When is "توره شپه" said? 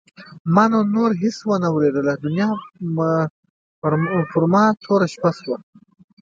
4.83-5.29